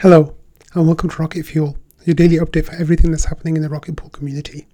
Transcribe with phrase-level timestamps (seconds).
[0.00, 0.34] Hello,
[0.74, 3.96] and welcome to Rocket Fuel, your daily update for everything that's happening in the Rocket
[3.96, 4.66] Pool community.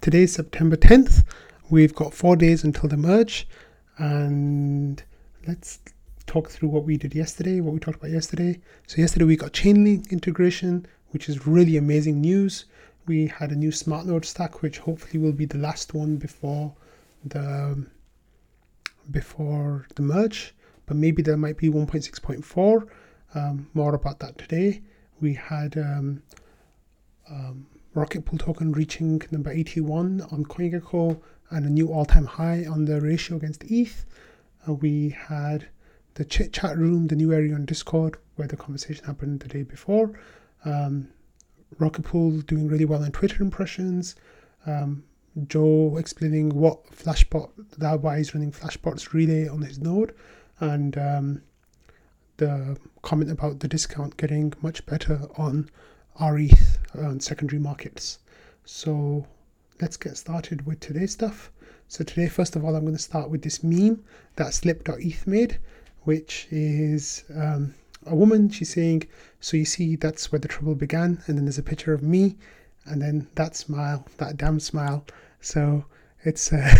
[0.00, 1.22] Today is September 10th.
[1.68, 3.46] We've got four days until the merge,
[3.98, 5.00] and
[5.46, 5.80] let's
[6.26, 8.58] talk through what we did yesterday, what we talked about yesterday.
[8.86, 12.64] So, yesterday we got Chainlink integration, which is really amazing news.
[13.06, 16.74] We had a new smart node stack, which hopefully will be the last one before
[17.22, 17.86] the
[19.10, 20.54] before the merge,
[20.86, 22.88] but maybe there might be 1.6.4
[23.34, 24.82] um, more about that today.
[25.20, 26.22] We had um,
[27.30, 32.64] um, Rocket Pool token reaching number 81 on CoinGecko and a new all time high
[32.66, 34.04] on the ratio against ETH.
[34.66, 35.68] Uh, we had
[36.14, 39.62] the chit chat room, the new area on Discord where the conversation happened the day
[39.62, 40.18] before.
[40.64, 41.08] Um,
[41.78, 44.16] Rocket Pool doing really well in Twitter impressions.
[44.66, 45.04] Um,
[45.46, 50.14] Joe explaining what Flashbot, that why he's running Flashbot's relay on his node,
[50.60, 51.42] and um,
[52.38, 55.68] the comment about the discount getting much better on
[56.20, 58.18] RETH on secondary markets.
[58.64, 59.26] So
[59.80, 61.52] let's get started with today's stuff.
[61.88, 64.04] So today, first of all, I'm going to start with this meme
[64.36, 65.58] that slip.eth made,
[66.02, 67.74] which is um,
[68.06, 68.50] a woman.
[68.50, 69.04] She's saying,
[69.40, 72.36] "So you see, that's where the trouble began." And then there's a picture of me,
[72.84, 75.04] and then that smile, that damn smile.
[75.40, 75.84] So
[76.24, 76.74] it's uh,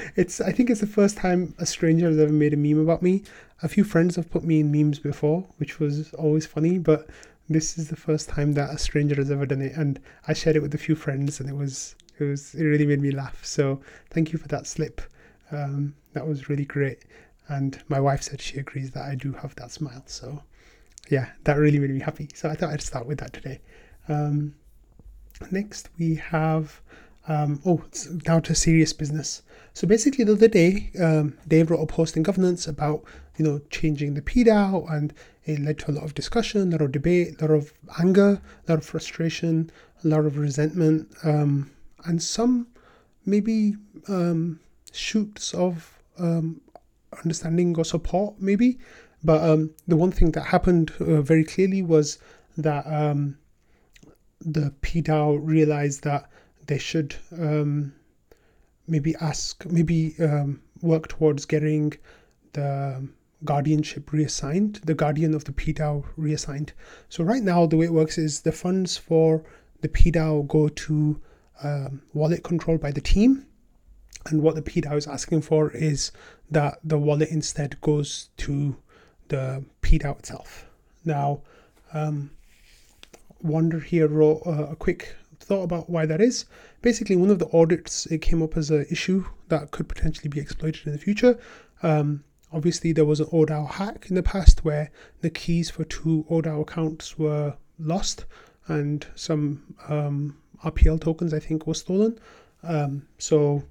[0.16, 3.02] it's I think it's the first time a stranger has ever made a meme about
[3.02, 3.22] me.
[3.62, 7.08] A few friends have put me in memes before, which was always funny, but
[7.48, 10.56] this is the first time that a stranger has ever done it, and I shared
[10.56, 13.44] it with a few friends, and it was it was it really made me laugh.
[13.44, 15.00] So thank you for that slip.
[15.50, 17.04] Um, that was really great,
[17.48, 20.02] and my wife said she agrees that I do have that smile.
[20.06, 20.42] So
[21.10, 22.28] yeah, that really made me happy.
[22.34, 23.60] So I thought I'd start with that today.
[24.08, 24.54] Um,
[25.50, 26.80] next we have
[27.28, 29.42] um, oh, it's down to serious business.
[29.74, 33.04] So basically, the other day, um, Dave wrote a post in governance about
[33.36, 35.12] you know changing the PDAO, and
[35.44, 38.40] it led to a lot of discussion, a lot of debate, a lot of anger,
[38.66, 39.70] a lot of frustration,
[40.02, 41.70] a lot of resentment, um,
[42.06, 42.66] and some
[43.26, 43.76] maybe
[44.08, 44.58] um,
[44.92, 46.60] shoots of um,
[47.22, 48.78] understanding or support, maybe.
[49.22, 52.18] But um, the one thing that happened uh, very clearly was
[52.56, 52.86] that
[54.40, 56.30] the PDAO realized that
[56.68, 57.92] they should um,
[58.86, 61.94] maybe ask, maybe um, work towards getting
[62.52, 63.08] the
[63.44, 66.72] guardianship reassigned, the guardian of the PDAO reassigned.
[67.08, 69.44] So right now, the way it works is the funds for
[69.80, 71.20] the PDAO go to
[71.62, 73.46] um, wallet controlled by the team.
[74.26, 76.12] And what the PDAO is asking for is
[76.50, 78.76] that the wallet instead goes to
[79.28, 80.66] the PDAO itself.
[81.04, 81.40] Now,
[81.92, 82.30] um,
[83.40, 85.14] Wander here wrote uh, a quick
[85.48, 86.44] thought about why that is.
[86.82, 90.40] Basically, one of the audits it came up as an issue that could potentially be
[90.40, 91.38] exploited in the future.
[91.82, 92.22] Um,
[92.52, 94.90] obviously, there was an ODAO hack in the past where
[95.22, 98.26] the keys for two ODAO accounts were lost
[98.66, 102.18] and some um, RPL tokens, I think, were stolen.
[102.62, 103.62] Um, so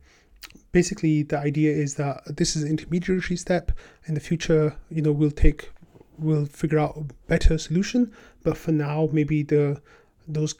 [0.71, 3.71] basically, the idea is that this is an intermediary step.
[4.07, 5.69] In the future, you know, we'll take
[6.17, 8.11] we'll figure out a better solution.
[8.43, 9.81] But for now, maybe the
[10.27, 10.55] those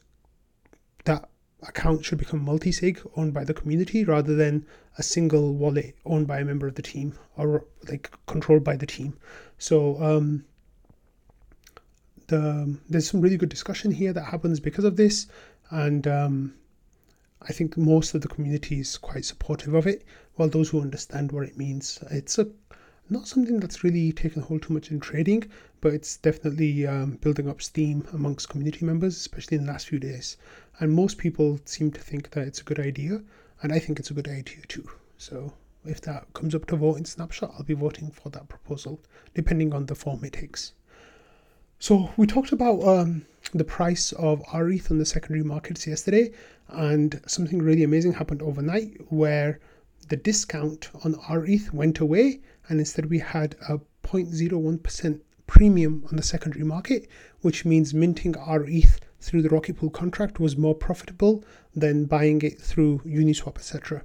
[1.64, 4.66] account should become multi-sig owned by the community rather than
[4.98, 8.86] a single wallet owned by a member of the team or like controlled by the
[8.86, 9.18] team.
[9.58, 10.46] So um,
[12.28, 15.28] the there's some really good discussion here that happens because of this
[15.72, 16.54] and um,
[17.42, 20.04] I think most of the community is quite supportive of it
[20.36, 22.48] while those who understand what it means it's a
[23.10, 25.50] not something that's really taken hold too much in trading
[25.82, 30.00] but it's definitely um, building up steam amongst community members especially in the last few
[30.00, 30.38] days
[30.80, 33.22] and most people seem to think that it's a good idea,
[33.62, 34.88] and I think it's a good idea too.
[35.18, 35.54] So
[35.86, 39.00] if that comes up to vote in Snapshot, I'll be voting for that proposal,
[39.34, 40.74] depending on the form it takes.
[41.80, 46.32] So we talked about um, the price of RETH on the secondary markets yesterday,
[46.68, 49.60] and something really amazing happened overnight where
[50.10, 56.24] the discount on RETH went away, and instead we had a 0.01% premium on the
[56.24, 57.08] secondary market,
[57.42, 61.44] which means minting RETH through the Rocket Pool contract was more profitable
[61.76, 64.04] than buying it through Uniswap, etc.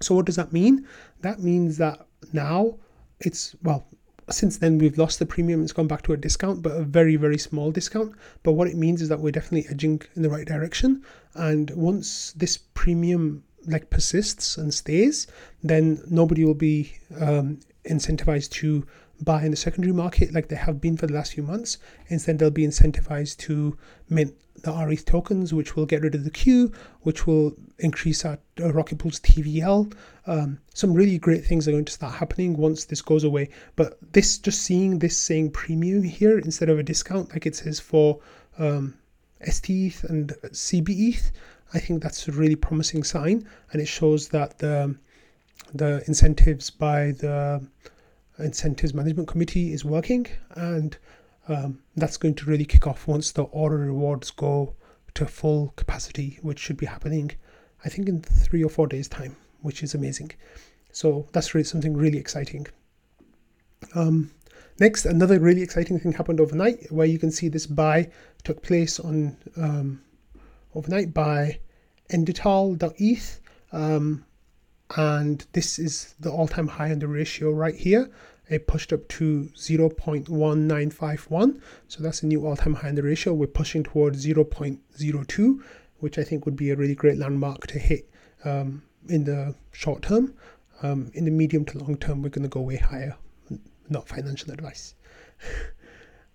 [0.00, 0.86] So what does that mean?
[1.20, 2.78] That means that now
[3.18, 3.86] it's well
[4.30, 7.16] since then we've lost the premium it's gone back to a discount but a very
[7.16, 10.46] very small discount but what it means is that we're definitely edging in the right
[10.46, 11.02] direction
[11.34, 15.26] and once this premium like persists and stays
[15.62, 18.86] then nobody will be um, incentivized to
[19.22, 21.78] buy in the secondary market like they have been for the last few months.
[22.08, 23.76] Instead, they'll be incentivized to
[24.08, 26.72] mint the RETH tokens, which will get rid of the queue,
[27.02, 29.92] which will increase our Rocket Pool's TVL.
[30.26, 33.48] Um, some really great things are going to start happening once this goes away.
[33.76, 37.80] But this, just seeing this saying premium here instead of a discount, like it says
[37.80, 38.20] for
[38.58, 38.94] um,
[39.42, 41.30] STETH and CBETH,
[41.72, 44.96] I think that's a really promising sign, and it shows that the
[45.72, 47.64] the incentives by the
[48.42, 50.96] incentives management committee is working, and
[51.48, 54.74] um, that's going to really kick off once the order rewards go
[55.14, 57.30] to full capacity, which should be happening,
[57.84, 60.32] I think, in three or four days' time, which is amazing.
[60.92, 62.66] So that's really something really exciting.
[63.94, 64.30] Um,
[64.78, 68.10] next, another really exciting thing happened overnight, where you can see this buy
[68.44, 70.02] took place on um,
[70.74, 71.58] overnight by
[72.10, 73.40] Endital.eth.
[73.72, 74.24] Um,
[74.96, 78.10] and this is the all-time high on the ratio right here
[78.50, 83.32] it pushed up to 0.1951 so that's a new all-time high in the ratio.
[83.32, 85.62] We're pushing towards 0.02
[86.00, 88.10] which i think would be a really great landmark to hit
[88.44, 90.34] um, in the short term.
[90.82, 93.16] Um, in the medium to long term we're going to go way higher
[93.88, 94.94] not financial advice.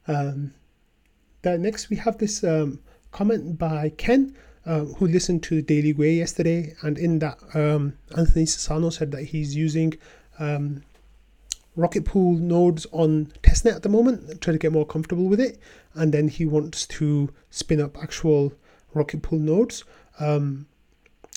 [0.07, 0.53] Um,
[1.43, 2.79] next we have this um,
[3.11, 4.35] comment by ken
[4.65, 9.23] uh, who listened to Daily Gwei yesterday, and in that, um, Anthony Sassano said that
[9.23, 9.93] he's using
[10.39, 10.83] um,
[11.75, 15.59] Rocket Pool nodes on testnet at the moment, try to get more comfortable with it,
[15.93, 18.53] and then he wants to spin up actual
[18.93, 19.83] Rocket Pool nodes.
[20.19, 20.67] Um,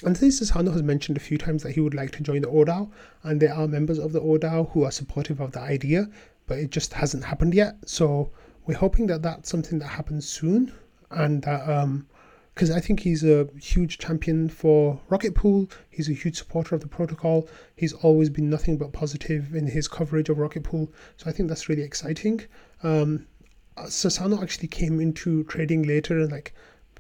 [0.04, 2.88] is Sassano has mentioned a few times that he would like to join the ODAO,
[3.24, 6.08] and there are members of the ODAO who are supportive of the idea,
[6.46, 7.76] but it just hasn't happened yet.
[7.84, 8.30] So
[8.66, 10.72] we're hoping that that's something that happens soon,
[11.10, 12.06] and that um,
[12.58, 15.70] because I think he's a huge champion for Rocket Pool.
[15.90, 17.48] He's a huge supporter of the protocol.
[17.76, 20.92] He's always been nothing but positive in his coverage of Rocket Pool.
[21.18, 22.40] So I think that's really exciting.
[22.82, 23.28] Um,
[23.84, 26.52] Sassano actually came into trading later and like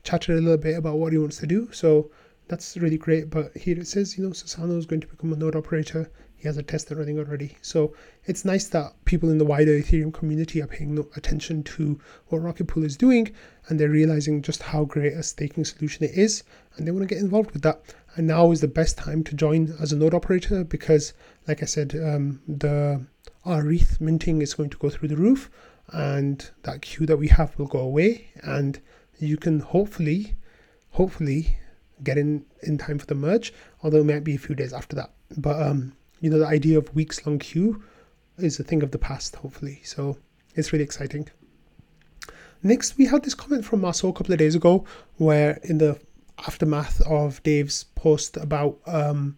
[0.04, 1.68] chatted a little bit about what he wants to do.
[1.72, 2.12] So
[2.46, 3.28] that's really great.
[3.28, 6.46] But here it says, you know, Sassano is going to become a node operator he
[6.46, 7.56] has a test running already.
[7.62, 7.94] So
[8.24, 11.98] it's nice that people in the wider Ethereum community are paying attention to
[12.28, 13.34] what Rocket Pool is doing
[13.66, 16.44] and they're realizing just how great a staking solution it is
[16.76, 17.82] and they want to get involved with that.
[18.14, 21.12] And now is the best time to join as a node operator because,
[21.48, 23.04] like I said, um, the
[23.44, 25.50] RETH minting is going to go through the roof
[25.88, 28.80] and that queue that we have will go away and
[29.18, 30.36] you can hopefully,
[30.90, 31.56] hopefully
[32.04, 33.52] get in in time for the merge,
[33.82, 35.10] although it might be a few days after that.
[35.36, 37.82] But um, you know, the idea of weeks long queue
[38.38, 39.80] is a thing of the past, hopefully.
[39.84, 40.18] So
[40.54, 41.28] it's really exciting.
[42.62, 44.84] Next, we had this comment from Marceau a couple of days ago,
[45.16, 45.98] where in the
[46.46, 49.36] aftermath of Dave's post about um,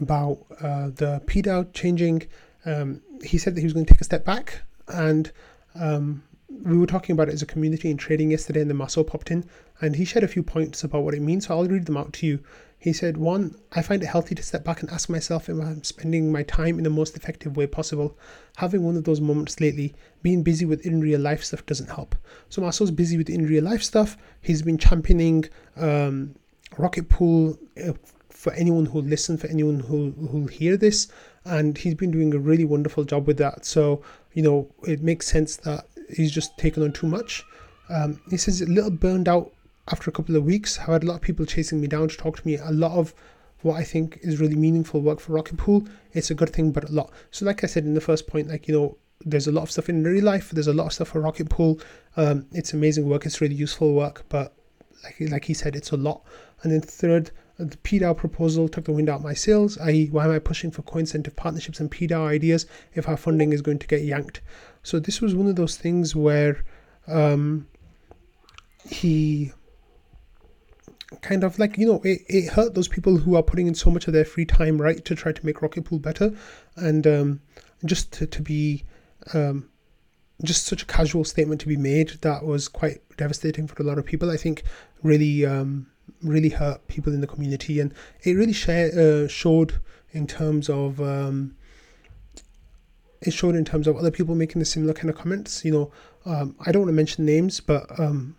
[0.00, 2.26] about uh, the PDAO changing,
[2.64, 5.30] um, he said that he was going to take a step back, and
[5.74, 6.22] um,
[6.64, 9.30] we were talking about it as a community in trading yesterday, and then Marceau popped
[9.30, 9.44] in,
[9.80, 11.46] and he shared a few points about what it means.
[11.46, 12.40] So I'll read them out to you.
[12.82, 15.84] He said, One, I find it healthy to step back and ask myself if I'm
[15.84, 18.18] spending my time in the most effective way possible.
[18.56, 22.16] Having one of those moments lately, being busy with in real life stuff doesn't help.
[22.48, 24.16] So Marceau's busy with in real life stuff.
[24.40, 25.44] He's been championing
[25.76, 26.34] um,
[26.76, 27.56] Rocket Pool
[27.86, 27.92] uh,
[28.30, 31.06] for anyone who'll listen, for anyone who who'll hear this,
[31.44, 33.64] and he's been doing a really wonderful job with that.
[33.64, 34.02] So
[34.32, 37.44] you know, it makes sense that he's just taken on too much.
[37.88, 39.52] Um, he says a little burned out
[39.92, 42.16] after a couple of weeks, I had a lot of people chasing me down to
[42.16, 42.56] talk to me.
[42.56, 43.14] A lot of
[43.60, 45.86] what I think is really meaningful work for Rocket Pool.
[46.14, 47.10] It's a good thing, but a lot.
[47.30, 49.70] So, like I said in the first point, like you know, there's a lot of
[49.70, 50.50] stuff in real life.
[50.50, 51.78] There's a lot of stuff for Rocket Pool.
[52.16, 53.26] Um, it's amazing work.
[53.26, 54.54] It's really useful work, but
[55.04, 56.24] like like he said, it's a lot.
[56.62, 59.76] And then third, the PDAO proposal took the wind out my sails.
[59.78, 63.60] I.e., why am I pushing for co-incentive partnerships and PDAO ideas if our funding is
[63.60, 64.40] going to get yanked?
[64.82, 66.64] So this was one of those things where
[67.06, 67.66] um,
[68.88, 69.52] he
[71.20, 73.90] kind of like you know it, it hurt those people who are putting in so
[73.90, 76.32] much of their free time right to try to make rocket pool better.
[76.76, 77.40] And um,
[77.84, 78.84] just to, to be
[79.34, 79.68] um,
[80.42, 83.98] just such a casual statement to be made that was quite devastating for a lot
[83.98, 84.30] of people.
[84.30, 84.62] I think
[85.02, 85.86] really um,
[86.22, 87.80] really hurt people in the community.
[87.80, 87.92] And
[88.22, 89.80] it really share, uh, showed
[90.12, 91.56] in terms of um,
[93.20, 95.92] it showed in terms of other people making the similar kind of comments you know.
[96.24, 98.36] Um, i don't want to mention names but um,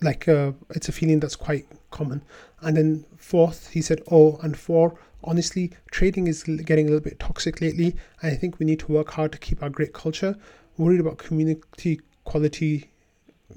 [0.00, 2.22] like uh, it's a feeling that's quite common.
[2.60, 7.20] And then fourth, he said, oh, and four, honestly, trading is getting a little bit
[7.20, 7.96] toxic lately.
[8.22, 10.36] I think we need to work hard to keep our great culture.
[10.78, 12.90] Worried about community quality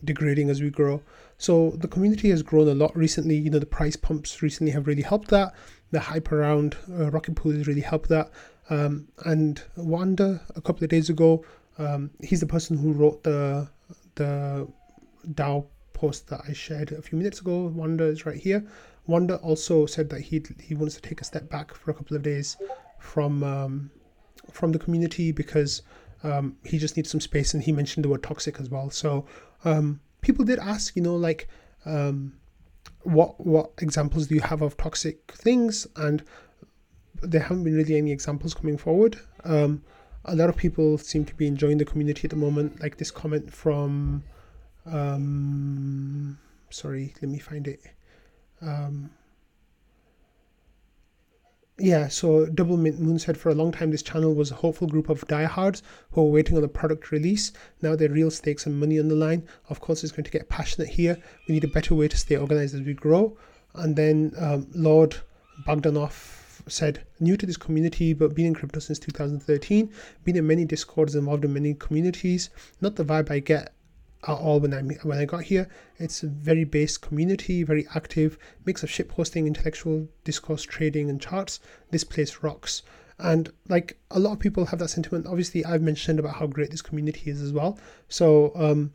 [0.03, 1.01] degrading as we grow.
[1.37, 3.35] So the community has grown a lot recently.
[3.35, 5.53] You know, the price pumps recently have really helped that.
[5.91, 8.31] The hype around uh, Rocket Pool has really helped that.
[8.69, 11.45] Um, and Wanda, a couple of days ago,
[11.77, 13.67] um, he's the person who wrote the
[14.15, 14.67] the
[15.33, 15.65] DAO
[16.05, 17.57] post that I shared a few minutes ago.
[17.67, 18.61] Wanda is right here.
[19.07, 22.15] Wanda also said that he he wants to take a step back for a couple
[22.17, 22.57] of days
[22.99, 23.91] from um,
[24.51, 25.81] from the community because
[26.23, 28.89] um, he just needs some space, and he mentioned the word toxic as well.
[28.89, 29.25] So
[29.63, 31.47] um, people did ask, you know, like
[31.85, 32.33] um,
[33.03, 36.23] what what examples do you have of toxic things, and
[37.21, 39.19] there haven't been really any examples coming forward.
[39.43, 39.83] Um,
[40.25, 42.81] a lot of people seem to be enjoying the community at the moment.
[42.81, 44.23] Like this comment from,
[44.85, 46.37] um,
[46.69, 47.81] sorry, let me find it.
[48.61, 49.09] Um,
[51.77, 54.87] yeah, so Double Mint Moon said for a long time this channel was a hopeful
[54.87, 57.51] group of diehards who were waiting on the product release.
[57.81, 59.45] Now they're real stakes and money on the line.
[59.69, 61.17] Of course, it's going to get passionate here.
[61.47, 63.37] We need a better way to stay organized as we grow.
[63.73, 65.17] And then um, Lord
[65.67, 66.13] Bogdanov
[66.67, 69.89] said, new to this community, but been in crypto since 2013,
[70.23, 72.49] been in many discords, involved in many communities.
[72.79, 73.74] Not the vibe I get
[74.27, 75.67] at all when I when I got here.
[75.97, 81.21] It's a very based community, very active, mix of ship hosting, intellectual discourse, trading, and
[81.21, 81.59] charts.
[81.91, 82.81] This place rocks.
[83.17, 85.25] And like a lot of people have that sentiment.
[85.25, 87.79] Obviously, I've mentioned about how great this community is as well.
[88.09, 88.91] So um,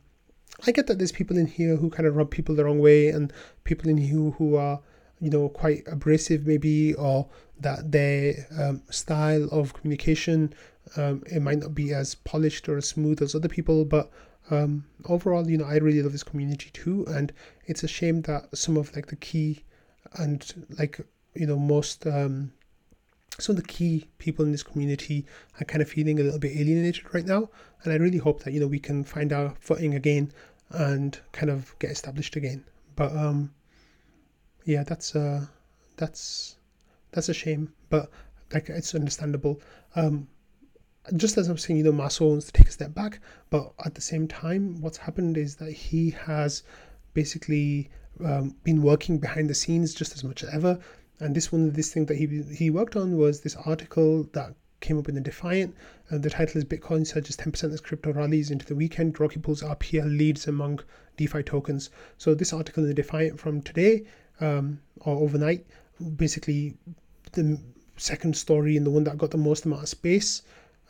[0.67, 3.09] I get that there's people in here who kind of rub people the wrong way,
[3.09, 3.33] and
[3.63, 4.79] people in here who are
[5.21, 10.53] you know quite abrasive maybe or that their um, style of communication
[10.97, 14.11] um, it might not be as polished or as smooth as other people but
[14.49, 17.31] um, overall you know i really love this community too and
[17.65, 19.63] it's a shame that some of like the key
[20.15, 20.99] and like
[21.35, 22.51] you know most um,
[23.39, 25.25] some of the key people in this community
[25.59, 27.49] are kind of feeling a little bit alienated right now
[27.83, 30.31] and i really hope that you know we can find our footing again
[30.71, 32.63] and kind of get established again
[32.95, 33.51] but um
[34.65, 35.45] yeah that's uh
[35.97, 36.55] that's
[37.11, 38.09] that's a shame, but
[38.53, 39.61] like it's understandable.
[39.95, 40.27] Um,
[41.15, 43.95] just as I'm saying, you know, Marceau wants to take a step back, but at
[43.95, 46.63] the same time, what's happened is that he has
[47.13, 47.89] basically
[48.23, 50.79] um, been working behind the scenes just as much as ever.
[51.19, 54.97] And this one, this thing that he he worked on was this article that came
[54.97, 55.75] up in the Defiant.
[56.11, 59.19] Uh, the title is Bitcoin surges 10% as crypto rallies into the weekend.
[59.19, 60.79] Rocket Pool's RPL leads among
[61.17, 61.91] DeFi tokens.
[62.17, 64.05] So this article in the Defiant from today
[64.39, 65.65] um, or overnight
[66.15, 66.75] basically
[67.33, 67.59] the
[67.97, 70.41] second story and the one that got the most amount of space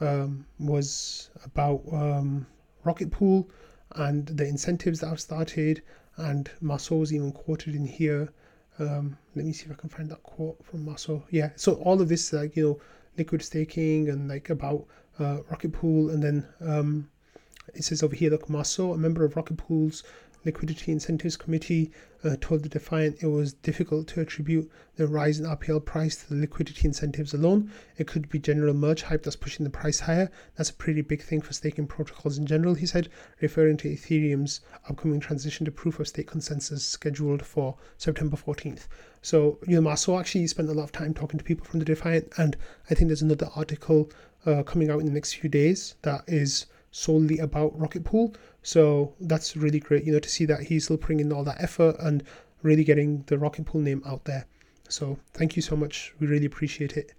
[0.02, 2.46] um, was about um,
[2.84, 3.50] Rocket Pool
[3.96, 5.82] and the incentives that have started.
[6.18, 8.34] And Marceau was even quoted in here.
[8.80, 11.24] Um, let me see if I can find that quote from Marceau.
[11.30, 12.82] Yeah, so all of this, like, you know,
[13.18, 14.86] liquid staking and like about
[15.20, 16.10] uh, Rocket Pool.
[16.10, 17.10] And then um,
[17.74, 20.04] it says over here, look, Marceau, a member of Rocket Pool's
[20.44, 21.92] Liquidity Incentives Committee
[22.24, 26.30] uh, told the Defiant it was difficult to attribute the rise in RPL price to
[26.30, 27.72] the liquidity incentives alone.
[27.98, 30.32] It could be general merge hype that's pushing the price higher.
[30.56, 34.62] That's a pretty big thing for staking protocols in general, he said, referring to Ethereum's
[34.90, 38.88] upcoming transition to proof of stake consensus scheduled for September 14th.
[39.22, 41.86] So, you know, Marceau actually spent a lot of time talking to people from the
[41.86, 42.58] Defiant, and
[42.90, 44.10] I think there's another article
[44.46, 48.36] uh, coming out in the next few days that is solely about Rocket Pool.
[48.62, 51.62] So that's really great, you know, to see that he's still putting in all that
[51.62, 52.24] effort and
[52.62, 54.46] really getting the Rocket Pool name out there.
[54.90, 56.14] So thank you so much.
[56.20, 57.14] We really appreciate it.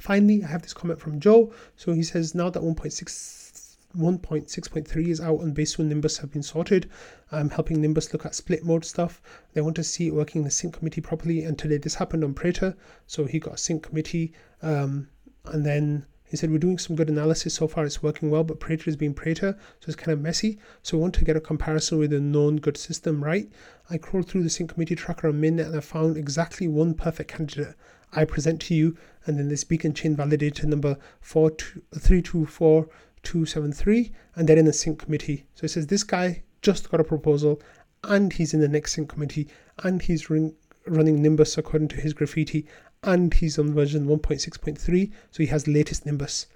[0.00, 1.52] Finally, I have this comment from Joe.
[1.76, 3.48] So he says now that 1.6
[3.96, 6.90] 1.6.3 is out and Besu and Nimbus have been sorted.
[7.32, 9.22] I'm helping Nimbus look at split mode stuff.
[9.54, 11.44] They want to see it working in the sync committee properly.
[11.44, 12.76] And today this happened on Prater.
[13.06, 14.34] So he got a sync committee.
[14.60, 15.08] Um,
[15.46, 18.60] and then he said, We're doing some good analysis so far, it's working well, but
[18.60, 20.58] Prater is being Prater, so it's kind of messy.
[20.82, 23.48] So we want to get a comparison with a known good system, right?
[23.88, 27.30] I crawled through the sync committee tracker on Mainnet and I found exactly one perfect
[27.30, 27.74] candidate.
[28.12, 34.64] I present to you, and then this beacon chain validator number 324273, and they're in
[34.64, 35.44] the sync committee.
[35.54, 37.60] So it says this guy just got a proposal,
[38.04, 39.48] and he's in the next sync committee,
[39.82, 42.66] and he's running Nimbus according to his graffiti,
[43.02, 46.46] and he's on version 1.6.3 so he has latest nimbus.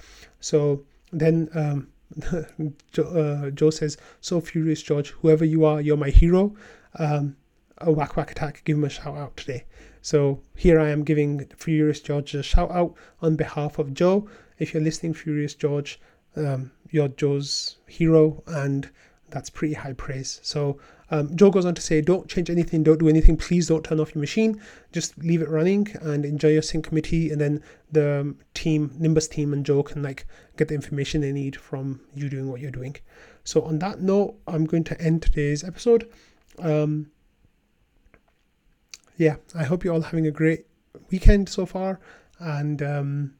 [0.40, 1.88] So then um,
[2.92, 5.10] joe, uh, joe, says so furious george.
[5.10, 6.54] Whoever you are you're my hero.
[6.98, 7.36] Um,
[7.78, 8.62] a whack whack attack.
[8.64, 9.64] Give him a shout out today.
[10.02, 14.28] So here i am giving furious george a shout out on behalf of joe.
[14.58, 16.00] If you're listening furious george
[16.36, 18.88] um, you're joe's hero and
[19.30, 20.40] that's pretty high praise.
[20.42, 20.78] So
[21.12, 23.36] um, Joe goes on to say, don't change anything, don't do anything.
[23.36, 24.58] Please don't turn off your machine.
[24.92, 27.30] Just leave it running and enjoy your sync committee.
[27.30, 30.26] And then the um, team, Nimbus team, and Joe can like
[30.56, 32.96] get the information they need from you doing what you're doing.
[33.44, 36.08] So on that note, I'm going to end today's episode.
[36.58, 37.10] Um,
[39.18, 40.66] yeah, I hope you're all having a great
[41.10, 42.00] weekend so far,
[42.38, 43.34] and um,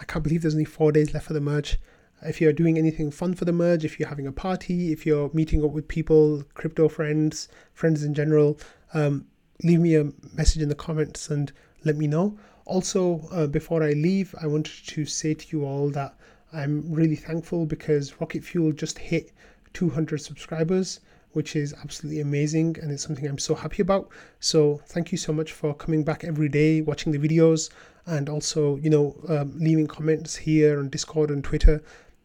[0.00, 1.78] I can't believe there's only four days left for the merge.
[2.22, 5.30] If you're doing anything fun for the merge, if you're having a party, if you're
[5.32, 8.58] meeting up with people, crypto friends, friends in general,
[8.92, 9.26] um,
[9.62, 11.52] leave me a message in the comments and
[11.84, 12.38] let me know.
[12.66, 16.14] Also, uh, before I leave, I wanted to say to you all that
[16.52, 19.32] I'm really thankful because Rocket Fuel just hit
[19.72, 21.00] 200 subscribers,
[21.32, 24.08] which is absolutely amazing and it's something I'm so happy about.
[24.40, 27.70] So, thank you so much for coming back every day, watching the videos,
[28.06, 31.82] and also, you know, um, leaving comments here on Discord and Twitter.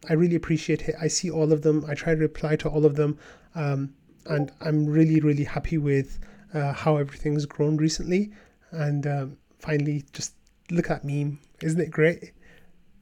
[0.08, 0.94] I really appreciate it.
[1.00, 3.18] I see all of them, I try to reply to all of them,
[3.54, 3.94] um,
[4.26, 6.18] and I'm really, really happy with
[6.54, 8.32] uh, how everything's grown recently.
[8.70, 10.34] And um, finally, just
[10.70, 11.38] look at meme.
[11.62, 12.32] Isn't it great?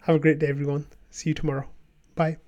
[0.02, 0.86] Have a great day, everyone.
[1.10, 1.68] See you tomorrow.
[2.14, 2.43] Bye.